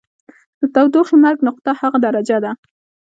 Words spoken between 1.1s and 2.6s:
مرګ نقطه هغه درجه ده.